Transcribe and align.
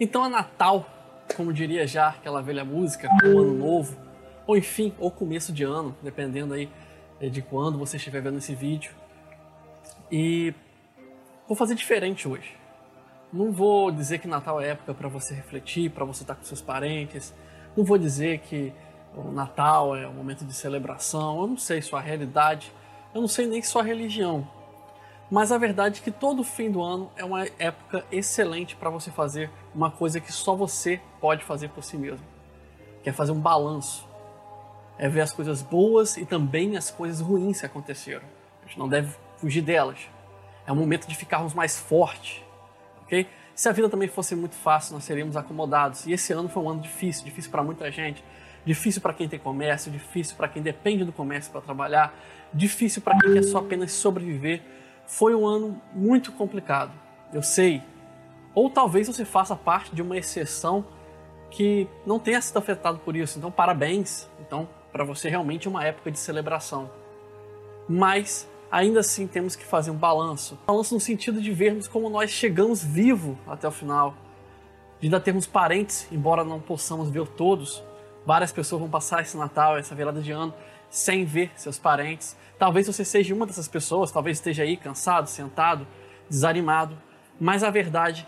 Então 0.00 0.24
é 0.24 0.28
Natal, 0.28 0.86
como 1.36 1.52
diria 1.52 1.86
já 1.86 2.08
aquela 2.08 2.40
velha 2.40 2.64
música, 2.64 3.08
o 3.24 3.38
Ano 3.38 3.54
Novo, 3.54 3.96
ou 4.46 4.56
enfim, 4.56 4.94
ou 4.98 5.10
começo 5.10 5.52
de 5.52 5.64
ano, 5.64 5.96
dependendo 6.02 6.54
aí 6.54 6.70
eh, 7.20 7.28
de 7.28 7.42
quando 7.42 7.76
você 7.76 7.96
estiver 7.96 8.22
vendo 8.22 8.38
esse 8.38 8.54
vídeo. 8.54 8.92
E 10.10 10.54
vou 11.48 11.56
fazer 11.56 11.74
diferente 11.74 12.28
hoje. 12.28 12.56
Não 13.32 13.52
vou 13.52 13.90
dizer 13.90 14.20
que 14.20 14.28
Natal 14.28 14.60
é 14.60 14.68
época 14.68 14.94
para 14.94 15.08
você 15.08 15.34
refletir, 15.34 15.90
para 15.90 16.04
você 16.04 16.22
estar 16.22 16.34
com 16.34 16.44
seus 16.44 16.62
parentes. 16.62 17.34
Não 17.76 17.84
vou 17.84 17.98
dizer 17.98 18.38
que 18.38 18.72
o 19.14 19.32
Natal 19.32 19.96
é 19.96 20.08
um 20.08 20.14
momento 20.14 20.44
de 20.44 20.54
celebração. 20.54 21.40
Eu 21.40 21.46
não 21.48 21.56
sei 21.58 21.82
sua 21.82 22.00
realidade, 22.00 22.72
eu 23.12 23.20
não 23.20 23.28
sei 23.28 23.46
nem 23.46 23.62
sua 23.62 23.82
religião. 23.82 24.48
Mas 25.30 25.52
a 25.52 25.58
verdade 25.58 26.00
é 26.00 26.04
que 26.04 26.10
todo 26.10 26.42
fim 26.42 26.70
do 26.70 26.82
ano 26.82 27.10
é 27.14 27.24
uma 27.24 27.46
época 27.58 28.04
excelente 28.10 28.74
para 28.74 28.88
você 28.88 29.10
fazer 29.10 29.50
uma 29.74 29.90
coisa 29.90 30.20
que 30.20 30.32
só 30.32 30.54
você 30.54 31.00
pode 31.20 31.44
fazer 31.44 31.68
por 31.68 31.84
si 31.84 31.98
mesmo. 31.98 32.24
Que 33.02 33.10
é 33.10 33.12
fazer 33.12 33.32
um 33.32 33.40
balanço. 33.40 34.08
É 34.98 35.08
ver 35.08 35.20
as 35.20 35.30
coisas 35.30 35.60
boas 35.60 36.16
e 36.16 36.24
também 36.24 36.76
as 36.76 36.90
coisas 36.90 37.20
ruins 37.20 37.60
que 37.60 37.66
aconteceram. 37.66 38.24
A 38.62 38.66
gente 38.66 38.78
não 38.78 38.88
deve 38.88 39.14
fugir 39.36 39.60
delas. 39.60 39.98
É 40.66 40.72
o 40.72 40.76
momento 40.76 41.06
de 41.06 41.14
ficarmos 41.14 41.54
mais 41.54 41.78
fortes, 41.78 42.42
ok? 43.02 43.26
Se 43.54 43.68
a 43.68 43.72
vida 43.72 43.88
também 43.88 44.08
fosse 44.08 44.34
muito 44.34 44.54
fácil, 44.54 44.94
nós 44.94 45.04
seríamos 45.04 45.36
acomodados. 45.36 46.06
E 46.06 46.12
esse 46.12 46.32
ano 46.32 46.48
foi 46.48 46.62
um 46.62 46.70
ano 46.70 46.80
difícil, 46.80 47.24
difícil 47.24 47.50
para 47.50 47.62
muita 47.62 47.90
gente, 47.90 48.22
difícil 48.64 49.00
para 49.00 49.12
quem 49.12 49.28
tem 49.28 49.38
comércio, 49.38 49.90
difícil 49.90 50.36
para 50.36 50.48
quem 50.48 50.62
depende 50.62 51.04
do 51.04 51.12
comércio 51.12 51.50
para 51.50 51.60
trabalhar, 51.60 52.14
difícil 52.52 53.02
para 53.02 53.18
quem 53.18 53.34
quer 53.34 53.42
só 53.42 53.58
apenas 53.58 53.92
sobreviver 53.92 54.62
foi 55.08 55.34
um 55.34 55.46
ano 55.46 55.80
muito 55.94 56.30
complicado. 56.30 56.92
Eu 57.32 57.42
sei. 57.42 57.82
Ou 58.54 58.68
talvez 58.68 59.08
você 59.08 59.24
faça 59.24 59.56
parte 59.56 59.94
de 59.94 60.02
uma 60.02 60.16
exceção 60.16 60.84
que 61.50 61.88
não 62.06 62.18
tenha 62.18 62.40
sido 62.42 62.58
afetado 62.58 62.98
por 62.98 63.16
isso. 63.16 63.38
Então, 63.38 63.50
parabéns. 63.50 64.28
Então, 64.38 64.68
para 64.92 65.04
você 65.04 65.28
realmente 65.30 65.66
é 65.66 65.70
uma 65.70 65.82
época 65.82 66.10
de 66.10 66.18
celebração. 66.18 66.90
Mas 67.88 68.46
ainda 68.70 69.00
assim 69.00 69.26
temos 69.26 69.56
que 69.56 69.64
fazer 69.64 69.90
um 69.90 69.96
balanço. 69.96 70.58
Balanço 70.66 70.94
no 70.94 71.00
sentido 71.00 71.40
de 71.40 71.52
vermos 71.52 71.88
como 71.88 72.10
nós 72.10 72.30
chegamos 72.30 72.84
vivo 72.84 73.38
até 73.46 73.66
o 73.66 73.72
final. 73.72 74.14
De 75.00 75.06
ainda 75.06 75.18
termos 75.18 75.46
parentes, 75.46 76.06
embora 76.12 76.44
não 76.44 76.60
possamos 76.60 77.08
ver 77.08 77.26
todos. 77.28 77.82
Várias 78.26 78.52
pessoas 78.52 78.80
vão 78.80 78.90
passar 78.90 79.22
esse 79.22 79.38
Natal, 79.38 79.78
essa 79.78 79.94
virada 79.94 80.20
de 80.20 80.32
ano, 80.32 80.52
sem 80.90 81.24
ver 81.24 81.50
seus 81.56 81.78
parentes. 81.78 82.36
Talvez 82.58 82.86
você 82.86 83.04
seja 83.04 83.34
uma 83.34 83.46
dessas 83.46 83.68
pessoas, 83.68 84.10
talvez 84.10 84.38
esteja 84.38 84.62
aí 84.62 84.76
cansado, 84.76 85.28
sentado, 85.28 85.86
desanimado, 86.28 86.96
mas 87.40 87.62
a 87.62 87.70
verdade 87.70 88.26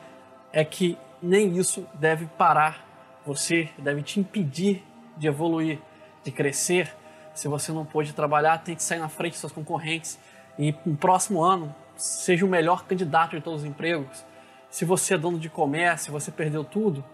é 0.53 0.65
que 0.65 0.97
nem 1.23 1.57
isso 1.57 1.87
deve 1.95 2.27
parar 2.39 2.87
você, 3.25 3.69
deve 3.79 4.03
te 4.03 4.21
impedir 4.21 4.83
de 5.17 5.27
evoluir, 5.27 5.79
de 6.25 6.31
crescer. 6.31 6.95
Se 7.35 7.49
você 7.49 7.73
não 7.73 7.85
pôde 7.85 8.13
trabalhar, 8.13 8.59
tente 8.59 8.83
sair 8.83 8.99
na 8.99 9.09
frente 9.09 9.33
dos 9.33 9.41
seus 9.41 9.53
concorrentes 9.53 10.19
e 10.59 10.75
no 10.85 10.97
próximo 10.97 11.43
ano 11.43 11.75
seja 11.97 12.45
o 12.45 12.49
melhor 12.49 12.85
candidato 12.85 13.37
de 13.37 13.43
todos 13.43 13.63
os 13.63 13.67
empregos. 13.67 14.25
Se 14.71 14.85
você 14.85 15.15
é 15.15 15.19
dono 15.19 15.39
de 15.39 15.51
comércio, 15.51 16.13
você 16.13 16.31
perdeu 16.31 16.65
tudo, 16.65 17.05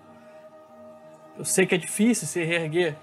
eu 1.38 1.44
sei 1.44 1.66
que 1.66 1.74
é 1.74 1.78
difícil 1.78 2.26
se 2.26 2.42
reerguer, 2.42 2.96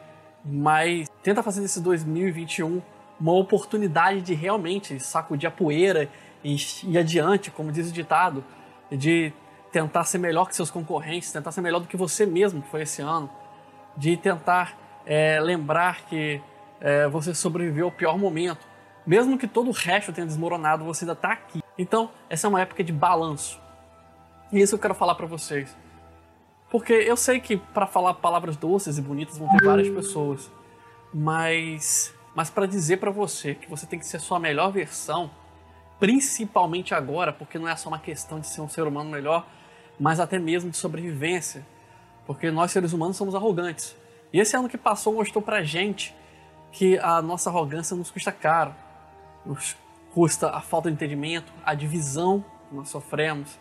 mas 0.44 1.10
tenta 1.22 1.42
fazer 1.42 1.62
desse 1.62 1.80
2021 1.82 2.82
uma 3.20 3.34
oportunidade 3.34 4.22
de 4.22 4.34
realmente 4.34 5.00
sacudir 5.00 5.48
a 5.48 5.52
poeira 5.52 6.10
e 6.44 6.56
ir 6.84 6.98
adiante, 6.98 7.50
como 7.50 7.72
diz 7.72 7.90
o 7.90 7.94
ditado, 7.94 8.44
de 8.92 9.32
tentar 9.72 10.04
ser 10.04 10.18
melhor 10.18 10.48
que 10.48 10.56
seus 10.56 10.70
concorrentes, 10.70 11.32
tentar 11.32 11.52
ser 11.52 11.62
melhor 11.62 11.80
do 11.80 11.88
que 11.88 11.98
você 11.98 12.26
mesmo 12.26 12.62
que 12.62 12.70
foi 12.70 12.82
esse 12.82 13.02
ano, 13.02 13.30
de 13.96 14.18
tentar 14.18 14.78
é, 15.06 15.40
lembrar 15.40 16.06
que 16.06 16.42
é, 16.82 17.08
você 17.08 17.34
sobreviveu 17.34 17.86
ao 17.86 17.92
pior 17.92 18.18
momento, 18.18 18.68
mesmo 19.06 19.38
que 19.38 19.48
todo 19.48 19.70
o 19.70 19.74
resto 19.74 20.12
tenha 20.12 20.28
desmoronado, 20.28 20.84
você 20.84 21.06
ainda 21.06 21.14
está 21.14 21.32
aqui. 21.32 21.62
Então, 21.78 22.12
essa 22.30 22.48
é 22.48 22.50
uma 22.50 22.62
época 22.62 22.84
de 22.84 22.94
balanço. 22.94 23.60
E 24.52 24.62
isso 24.62 24.76
eu 24.76 24.80
quero 24.80 24.94
falar 24.94 25.16
para 25.16 25.26
vocês. 25.26 25.76
Porque 26.74 26.92
eu 26.92 27.16
sei 27.16 27.40
que 27.40 27.56
para 27.56 27.86
falar 27.86 28.16
palavras 28.16 28.58
doces 28.58 28.98
e 28.98 29.02
bonitas 29.02 29.38
vão 29.38 29.48
ter 29.48 29.64
várias 29.64 29.90
pessoas, 29.90 30.52
mas 31.14 32.12
mas 32.34 32.50
para 32.50 32.66
dizer 32.66 32.98
para 32.98 33.12
você 33.12 33.54
que 33.54 33.70
você 33.70 33.86
tem 33.86 34.00
que 34.00 34.08
ser 34.08 34.18
a 34.18 34.20
sua 34.20 34.40
melhor 34.40 34.72
versão, 34.72 35.30
principalmente 36.00 36.96
agora, 36.96 37.32
porque 37.32 37.60
não 37.60 37.68
é 37.68 37.76
só 37.76 37.90
uma 37.90 38.00
questão 38.00 38.40
de 38.40 38.48
ser 38.48 38.60
um 38.62 38.68
ser 38.68 38.88
humano 38.88 39.12
melhor, 39.12 39.46
mas 40.00 40.20
até 40.20 40.40
mesmo 40.40 40.72
de 40.72 40.78
sobrevivência, 40.78 41.64
porque 42.26 42.50
nós 42.50 42.72
seres 42.72 42.92
humanos 42.92 43.18
somos 43.18 43.36
arrogantes. 43.36 43.96
E 44.34 44.40
esse 44.40 44.58
ano 44.58 44.68
que 44.68 44.76
passou 44.76 45.14
mostrou 45.14 45.44
pra 45.44 45.62
gente 45.62 46.12
que 46.72 46.98
a 46.98 47.22
nossa 47.22 47.52
arrogância 47.52 47.96
nos 47.96 48.10
custa 48.10 48.32
caro. 48.32 48.74
Nos 49.46 49.78
custa 50.12 50.50
a 50.50 50.60
falta 50.60 50.90
de 50.90 50.96
entendimento, 50.96 51.54
a 51.64 51.76
divisão 51.76 52.44
que 52.68 52.76
nós 52.76 52.90
sofremos, 52.90 53.60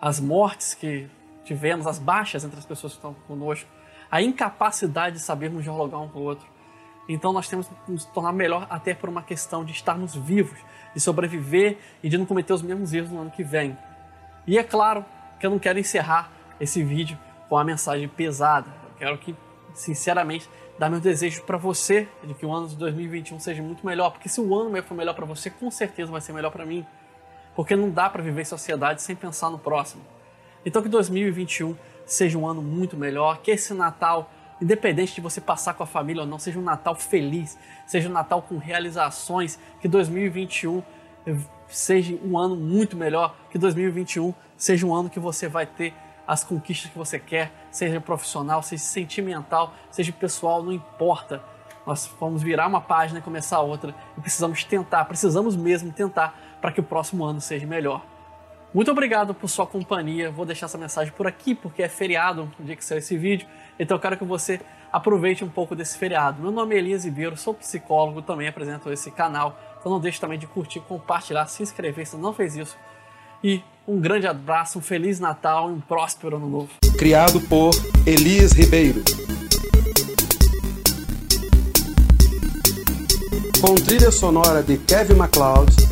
as 0.00 0.20
mortes 0.20 0.74
que 0.74 1.10
tivemos, 1.44 1.86
as 1.86 1.98
baixas 1.98 2.44
entre 2.44 2.58
as 2.58 2.66
pessoas 2.66 2.92
que 2.92 2.98
estão 2.98 3.14
conosco, 3.26 3.68
a 4.10 4.20
incapacidade 4.20 5.16
de 5.16 5.22
sabermos 5.22 5.62
dialogar 5.62 5.98
um 5.98 6.08
com 6.08 6.20
o 6.20 6.22
outro. 6.22 6.46
Então 7.08 7.32
nós 7.32 7.48
temos 7.48 7.66
que 7.66 7.74
nos 7.90 8.04
tornar 8.06 8.32
melhor 8.32 8.66
até 8.70 8.94
por 8.94 9.08
uma 9.08 9.22
questão 9.22 9.64
de 9.64 9.72
estarmos 9.72 10.14
vivos, 10.14 10.58
de 10.94 11.00
sobreviver 11.00 11.78
e 12.02 12.08
de 12.08 12.16
não 12.16 12.26
cometer 12.26 12.52
os 12.52 12.62
mesmos 12.62 12.92
erros 12.92 13.10
no 13.10 13.20
ano 13.20 13.30
que 13.30 13.42
vem. 13.42 13.76
E 14.46 14.58
é 14.58 14.62
claro 14.62 15.04
que 15.38 15.46
eu 15.46 15.50
não 15.50 15.58
quero 15.58 15.78
encerrar 15.78 16.30
esse 16.60 16.82
vídeo 16.82 17.18
com 17.48 17.56
uma 17.56 17.64
mensagem 17.64 18.08
pesada. 18.08 18.68
Eu 18.84 18.94
quero 18.98 19.18
que, 19.18 19.34
sinceramente, 19.74 20.48
dar 20.78 20.90
meu 20.90 21.00
desejo 21.00 21.42
para 21.42 21.56
você 21.56 22.08
de 22.22 22.34
que 22.34 22.46
o 22.46 22.52
ano 22.52 22.68
de 22.68 22.76
2021 22.76 23.40
seja 23.40 23.62
muito 23.62 23.84
melhor, 23.84 24.10
porque 24.10 24.28
se 24.28 24.40
o 24.40 24.54
ano 24.54 24.82
for 24.82 24.94
melhor 24.94 25.14
para 25.14 25.26
você, 25.26 25.50
com 25.50 25.70
certeza 25.70 26.10
vai 26.10 26.20
ser 26.20 26.32
melhor 26.32 26.50
para 26.50 26.64
mim. 26.64 26.86
Porque 27.54 27.76
não 27.76 27.90
dá 27.90 28.08
para 28.08 28.22
viver 28.22 28.42
em 28.42 28.44
sociedade 28.44 29.02
sem 29.02 29.14
pensar 29.14 29.50
no 29.50 29.58
próximo. 29.58 30.02
Então 30.64 30.82
que 30.82 30.88
2021 30.88 31.76
seja 32.06 32.38
um 32.38 32.46
ano 32.46 32.62
muito 32.62 32.96
melhor, 32.96 33.38
que 33.38 33.50
esse 33.50 33.74
Natal, 33.74 34.30
independente 34.60 35.14
de 35.14 35.20
você 35.20 35.40
passar 35.40 35.74
com 35.74 35.82
a 35.82 35.86
família 35.86 36.22
ou 36.22 36.28
não, 36.28 36.38
seja 36.38 36.58
um 36.58 36.62
Natal 36.62 36.94
feliz, 36.94 37.58
seja 37.86 38.08
um 38.08 38.12
Natal 38.12 38.42
com 38.42 38.58
realizações, 38.58 39.58
que 39.80 39.88
2021 39.88 40.82
seja 41.68 42.18
um 42.24 42.38
ano 42.38 42.56
muito 42.56 42.96
melhor, 42.96 43.34
que 43.50 43.58
2021 43.58 44.34
seja 44.56 44.86
um 44.86 44.94
ano 44.94 45.08
que 45.08 45.18
você 45.18 45.48
vai 45.48 45.66
ter 45.66 45.94
as 46.26 46.44
conquistas 46.44 46.90
que 46.90 46.98
você 46.98 47.18
quer, 47.18 47.50
seja 47.70 48.00
profissional, 48.00 48.62
seja 48.62 48.82
sentimental, 48.82 49.74
seja 49.90 50.12
pessoal, 50.12 50.62
não 50.62 50.72
importa. 50.72 51.42
Nós 51.84 52.08
vamos 52.20 52.42
virar 52.42 52.68
uma 52.68 52.80
página 52.80 53.18
e 53.18 53.22
começar 53.22 53.60
outra 53.60 53.92
e 54.16 54.20
precisamos 54.20 54.62
tentar, 54.62 55.04
precisamos 55.06 55.56
mesmo 55.56 55.90
tentar 55.92 56.38
para 56.60 56.70
que 56.70 56.78
o 56.80 56.82
próximo 56.82 57.24
ano 57.24 57.40
seja 57.40 57.66
melhor. 57.66 58.04
Muito 58.74 58.90
obrigado 58.90 59.34
por 59.34 59.48
sua 59.48 59.66
companhia. 59.66 60.30
Vou 60.30 60.46
deixar 60.46 60.64
essa 60.64 60.78
mensagem 60.78 61.12
por 61.12 61.26
aqui 61.26 61.54
porque 61.54 61.82
é 61.82 61.88
feriado 61.88 62.50
no 62.58 62.64
dia 62.64 62.74
que 62.74 62.84
saiu 62.84 62.98
esse 62.98 63.16
vídeo. 63.18 63.46
Então 63.78 63.96
eu 63.96 64.00
quero 64.00 64.16
que 64.16 64.24
você 64.24 64.60
aproveite 64.90 65.44
um 65.44 65.48
pouco 65.48 65.76
desse 65.76 65.98
feriado. 65.98 66.40
Meu 66.40 66.50
nome 66.50 66.74
é 66.74 66.78
Elias 66.78 67.04
Ribeiro, 67.04 67.36
sou 67.36 67.52
psicólogo, 67.52 68.22
também 68.22 68.48
apresento 68.48 68.90
esse 68.90 69.10
canal. 69.10 69.58
Então 69.78 69.92
não 69.92 70.00
deixe 70.00 70.18
também 70.18 70.38
de 70.38 70.46
curtir, 70.46 70.80
compartilhar, 70.80 71.46
se 71.46 71.62
inscrever 71.62 72.06
se 72.06 72.16
não 72.16 72.32
fez 72.32 72.56
isso. 72.56 72.78
E 73.44 73.62
um 73.86 74.00
grande 74.00 74.26
abraço, 74.26 74.78
um 74.78 74.82
feliz 74.82 75.20
Natal 75.20 75.68
e 75.68 75.72
um 75.74 75.80
próspero 75.80 76.36
ano 76.36 76.48
novo. 76.48 76.70
Criado 76.96 77.40
por 77.42 77.72
Elias 78.06 78.52
Ribeiro. 78.52 79.02
Com 83.60 83.74
trilha 83.74 84.10
sonora 84.10 84.62
de 84.62 84.78
Kevin 84.78 85.14
MacLeod 85.14 85.91